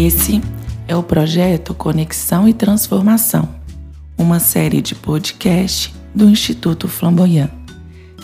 [0.00, 0.40] Esse
[0.86, 3.48] é o projeto Conexão e Transformação,
[4.16, 7.50] uma série de podcast do Instituto Flamboyant.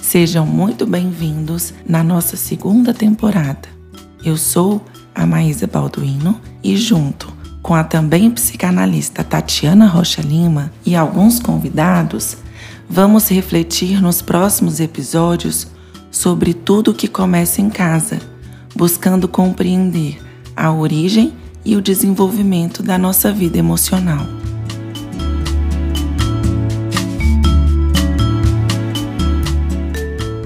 [0.00, 3.68] Sejam muito bem-vindos na nossa segunda temporada.
[4.24, 7.26] Eu sou a Maísa Balduino e junto
[7.60, 12.36] com a também psicanalista Tatiana Rocha Lima e alguns convidados,
[12.88, 15.66] vamos refletir nos próximos episódios
[16.08, 18.20] sobre tudo que começa em casa,
[18.76, 20.22] buscando compreender
[20.54, 21.32] a origem
[21.64, 24.26] e o desenvolvimento da nossa vida emocional.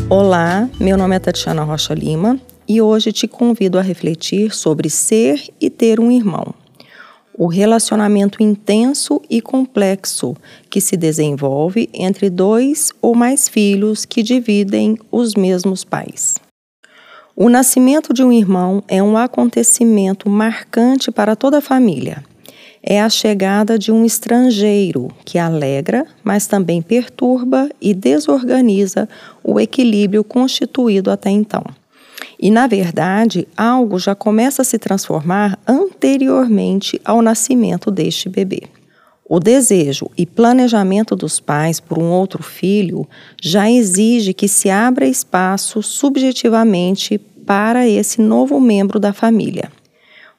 [0.09, 5.43] Olá, meu nome é Tatiana Rocha Lima e hoje te convido a refletir sobre ser
[5.61, 6.55] e ter um irmão.
[7.35, 10.35] O relacionamento intenso e complexo
[10.71, 16.48] que se desenvolve entre dois ou mais filhos que dividem os mesmos pais.
[17.41, 22.25] O nascimento de um irmão é um acontecimento marcante para toda a família.
[22.83, 29.09] É a chegada de um estrangeiro que alegra, mas também perturba e desorganiza
[29.45, 31.63] o equilíbrio constituído até então.
[32.41, 38.63] E, na verdade, algo já começa a se transformar anteriormente ao nascimento deste bebê.
[39.31, 43.07] O desejo e planejamento dos pais por um outro filho
[43.39, 49.71] já exige que se abra espaço subjetivamente para esse novo membro da família.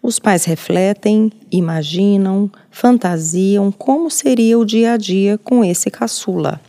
[0.02, 6.60] Os pais refletem, imaginam, fantasiam como seria o dia a dia com esse caçula.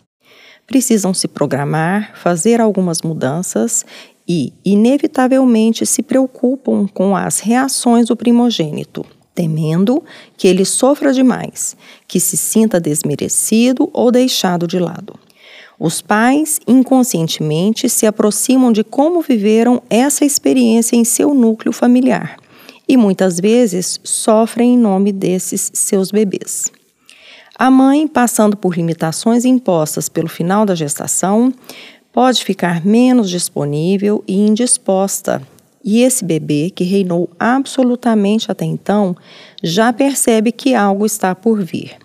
[0.67, 3.83] Precisam se programar, fazer algumas mudanças
[4.29, 10.03] e, inevitavelmente, se preocupam com as reações do primogênito temendo
[10.37, 15.19] que ele sofra demais, que se sinta desmerecido ou deixado de lado.
[15.79, 22.37] Os pais inconscientemente se aproximam de como viveram essa experiência em seu núcleo familiar
[22.87, 26.71] e muitas vezes sofrem em nome desses seus bebês.
[27.57, 31.53] A mãe, passando por limitações impostas pelo final da gestação,
[32.13, 35.41] pode ficar menos disponível e indisposta
[35.85, 39.17] e esse bebê, que reinou absolutamente até então,
[39.63, 41.97] já percebe que algo está por vir.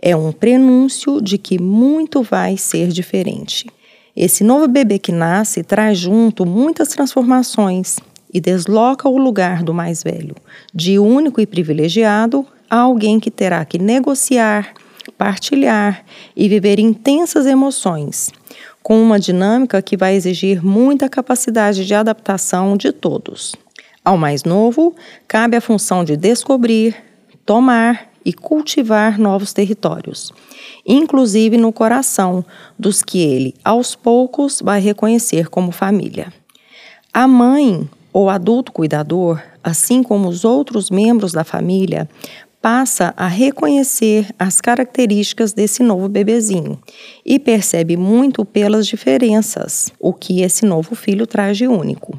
[0.00, 3.66] É um prenúncio de que muito vai ser diferente.
[4.16, 7.98] Esse novo bebê que nasce traz junto muitas transformações
[8.32, 10.34] e desloca o lugar do mais velho,
[10.74, 14.72] de único e privilegiado, a alguém que terá que negociar,
[15.18, 18.32] partilhar e viver intensas emoções
[18.82, 23.54] com uma dinâmica que vai exigir muita capacidade de adaptação de todos.
[24.04, 24.94] Ao mais novo,
[25.28, 26.96] cabe a função de descobrir,
[27.46, 30.32] tomar e cultivar novos territórios,
[30.86, 32.44] inclusive no coração
[32.78, 36.32] dos que ele, aos poucos, vai reconhecer como família.
[37.12, 42.08] A mãe ou adulto cuidador, assim como os outros membros da família,
[42.62, 46.80] passa a reconhecer as características desse novo bebezinho
[47.26, 52.18] e percebe muito pelas diferenças, o que esse novo filho traz de único.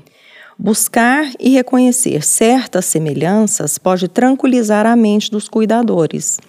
[0.60, 6.40] Buscar e reconhecer certas semelhanças pode tranquilizar a mente dos cuidadores,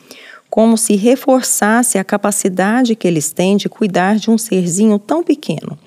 [0.51, 5.79] como se reforçasse a capacidade que eles têm de cuidar de um serzinho tão pequeno.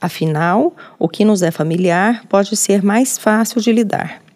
[0.00, 4.29] Afinal, o que nos é familiar pode ser mais fácil de lidar.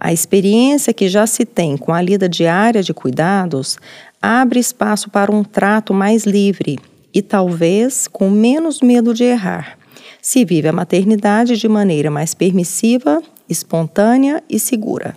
[0.00, 3.76] A experiência que já se tem com a lida diária de cuidados
[4.20, 6.78] abre espaço para um trato mais livre
[7.12, 9.78] e talvez com menos medo de errar.
[10.22, 15.14] Se vive a maternidade de maneira mais permissiva, espontânea e segura.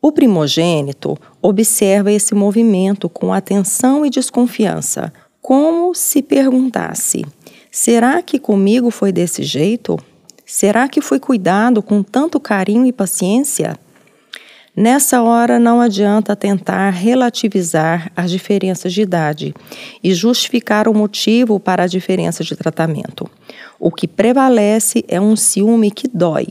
[0.00, 5.12] O primogênito observa esse movimento com atenção e desconfiança,
[5.42, 7.24] como se perguntasse:
[7.70, 9.98] será que comigo foi desse jeito?
[10.44, 13.78] Será que fui cuidado com tanto carinho e paciência?
[14.76, 19.54] Nessa hora, não adianta tentar relativizar as diferenças de idade
[20.04, 23.26] e justificar o motivo para a diferença de tratamento.
[23.80, 26.48] O que prevalece é um ciúme que dói,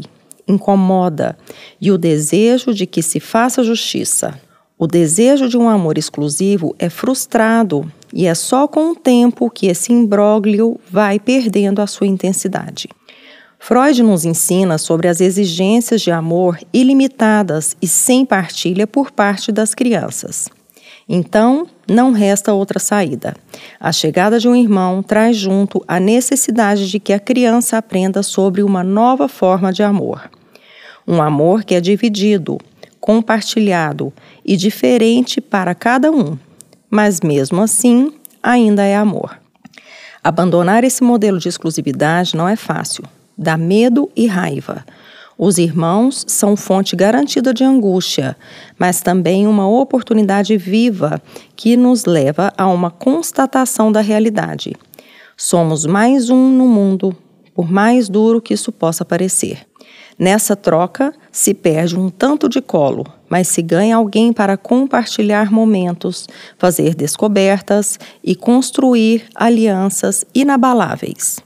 [0.47, 1.37] incomoda
[1.79, 4.33] e o desejo de que se faça justiça.
[4.75, 9.67] O desejo de um amor exclusivo é frustrado e é só com o tempo que
[9.67, 12.89] esse imbróglio vai perdendo a sua intensidade.
[13.67, 19.73] Freud nos ensina sobre as exigências de amor ilimitadas e sem partilha por parte das
[19.73, 20.47] crianças.
[21.09, 23.35] Então, não resta outra saída.
[23.79, 28.61] A chegada de um irmão traz junto a necessidade de que a criança aprenda sobre
[28.61, 30.29] uma nova forma de amor.
[31.07, 32.59] Um amor que é dividido,
[32.99, 34.13] compartilhado
[34.45, 36.37] e diferente para cada um,
[36.87, 38.13] mas mesmo assim
[38.43, 39.39] ainda é amor.
[40.23, 43.03] Abandonar esse modelo de exclusividade não é fácil,
[43.37, 44.85] dá medo e raiva.
[45.37, 48.37] Os irmãos são fonte garantida de angústia,
[48.79, 51.21] mas também uma oportunidade viva
[51.55, 54.75] que nos leva a uma constatação da realidade.
[55.35, 57.13] Somos mais um no mundo,
[57.53, 59.67] por mais duro que isso possa parecer.
[60.17, 66.25] Nessa troca, se perde um tanto de colo, mas se ganha alguém para compartilhar momentos,
[66.57, 71.43] fazer descobertas e construir alianças inabaláveis.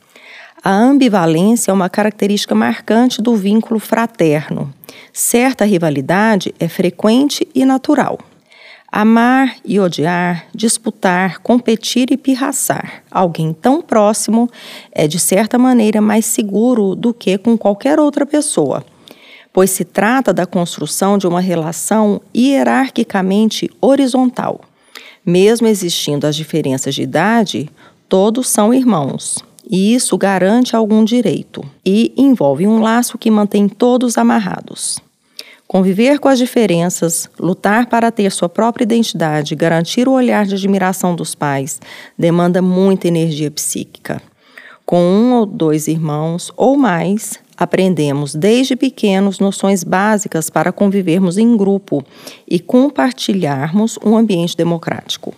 [0.61, 4.73] A ambivalência é uma característica marcante do vínculo fraterno.
[5.13, 8.19] Certa rivalidade é frequente e natural.
[8.91, 14.49] Amar e odiar, disputar, competir e pirraçar alguém tão próximo
[14.91, 18.83] é, de certa maneira, mais seguro do que com qualquer outra pessoa,
[19.53, 24.59] pois se trata da construção de uma relação hierarquicamente horizontal.
[25.25, 27.69] Mesmo existindo as diferenças de idade,
[28.09, 34.17] todos são irmãos e isso garante algum direito e envolve um laço que mantém todos
[34.17, 34.99] amarrados.
[35.67, 41.15] Conviver com as diferenças, lutar para ter sua própria identidade, garantir o olhar de admiração
[41.15, 41.79] dos pais,
[42.17, 44.19] demanda muita energia psíquica.
[44.83, 51.55] Com um ou dois irmãos ou mais, aprendemos desde pequenos noções básicas para convivermos em
[51.55, 52.03] grupo
[52.47, 55.35] e compartilharmos um ambiente democrático.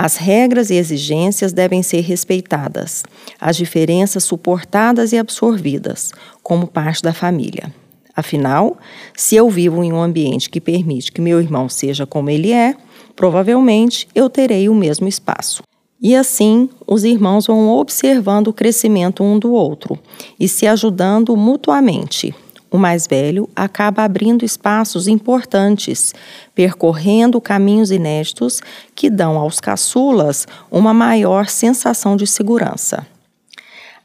[0.00, 3.02] As regras e exigências devem ser respeitadas,
[3.40, 7.74] as diferenças suportadas e absorvidas, como parte da família.
[8.14, 8.78] Afinal,
[9.16, 12.76] se eu vivo em um ambiente que permite que meu irmão seja como ele é,
[13.16, 15.64] provavelmente eu terei o mesmo espaço.
[16.00, 19.98] E assim, os irmãos vão observando o crescimento um do outro
[20.38, 22.32] e se ajudando mutuamente,
[22.70, 26.14] o mais velho acaba abrindo espaços importantes,
[26.54, 28.60] percorrendo caminhos inéditos
[28.94, 33.06] que dão aos caçulas uma maior sensação de segurança.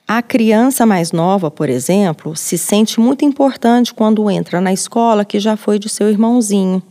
[0.07, 5.39] A criança mais nova, por exemplo, se sente muito importante quando entra na escola que
[5.39, 6.83] já foi de seu irmãozinho.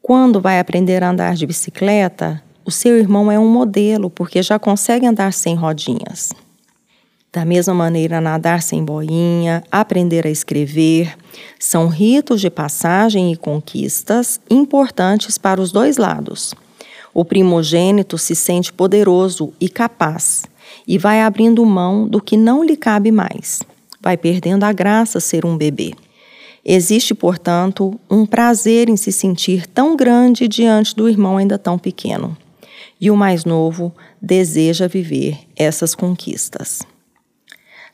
[0.00, 4.58] Quando vai aprender a andar de bicicleta, o seu irmão é um modelo porque já
[4.58, 6.30] consegue andar sem rodinhas.
[7.32, 11.16] Da mesma maneira, nadar sem boinha, aprender a escrever,
[11.60, 16.52] são ritos de passagem e conquistas importantes para os dois lados.
[17.14, 20.42] O primogênito se sente poderoso e capaz
[20.88, 23.62] e vai abrindo mão do que não lhe cabe mais.
[24.00, 25.92] Vai perdendo a graça ser um bebê.
[26.64, 32.36] Existe, portanto, um prazer em se sentir tão grande diante do irmão ainda tão pequeno.
[33.00, 36.80] E o mais novo deseja viver essas conquistas.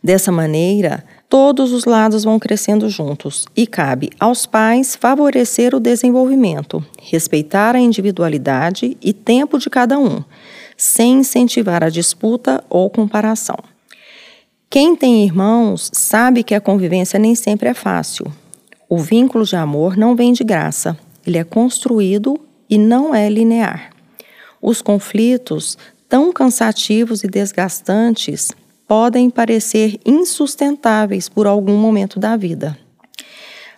[0.03, 6.85] Dessa maneira, todos os lados vão crescendo juntos e cabe aos pais favorecer o desenvolvimento,
[7.01, 10.23] respeitar a individualidade e tempo de cada um,
[10.77, 13.57] sem incentivar a disputa ou comparação.
[14.69, 18.31] Quem tem irmãos sabe que a convivência nem sempre é fácil.
[18.89, 20.97] O vínculo de amor não vem de graça,
[21.27, 22.39] ele é construído
[22.69, 23.91] e não é linear.
[24.61, 25.79] Os conflitos,
[26.09, 28.51] tão cansativos e desgastantes,
[28.87, 32.79] podem parecer insustentáveis por algum momento da vida,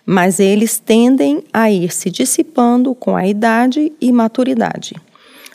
[0.05, 4.95] mas eles tendem a ir se dissipando com a idade e maturidade.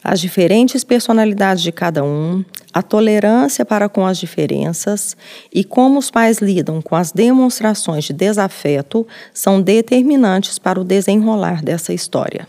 [0.03, 5.17] As diferentes personalidades de cada um, a tolerância para com as diferenças
[5.53, 11.63] e como os pais lidam com as demonstrações de desafeto são determinantes para o desenrolar
[11.63, 12.47] dessa história.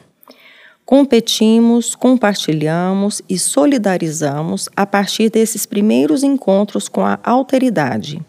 [0.85, 8.21] Competimos, compartilhamos e solidarizamos a partir desses primeiros encontros com a alteridade.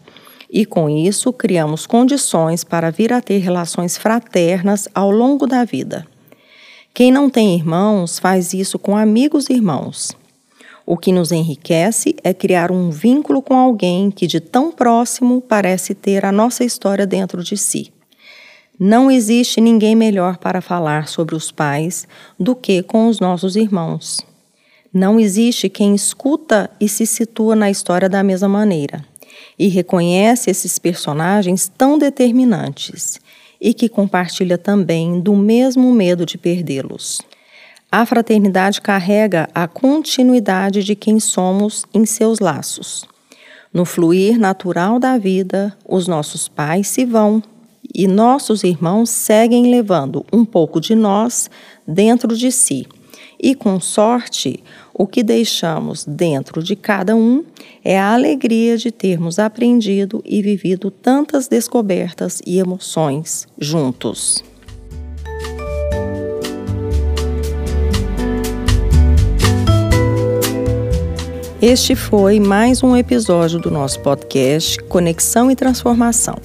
[0.49, 6.07] E com isso, criamos condições para vir a ter relações fraternas ao longo da vida.
[6.95, 10.17] Quem não tem irmãos faz isso com amigos irmãos.
[10.83, 15.93] O que nos enriquece é criar um vínculo com alguém que de tão próximo parece
[15.93, 17.91] ter a nossa história dentro de si.
[18.79, 22.07] Não existe ninguém melhor para falar sobre os pais
[22.39, 24.23] do que com os nossos irmãos.
[24.93, 29.03] Não existe quem escuta e se situa na história da mesma maneira
[29.57, 33.19] e reconhece esses personagens tão determinantes
[33.59, 37.19] e que compartilha também do mesmo medo de perdê-los.
[37.91, 43.05] A fraternidade carrega a continuidade de quem somos em seus laços.
[43.73, 47.41] No fluir natural da vida, os nossos pais se vão
[47.93, 51.49] e nossos irmãos seguem levando um pouco de nós
[51.87, 52.87] dentro de si.
[53.39, 54.63] E com sorte,
[54.93, 57.43] o que deixamos dentro de cada um
[57.83, 64.43] é a alegria de termos aprendido e vivido tantas descobertas e emoções juntos.
[71.61, 76.35] Este foi mais um episódio do nosso podcast Conexão e Transformação.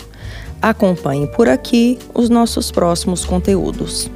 [0.62, 4.08] Acompanhe por aqui os nossos próximos conteúdos.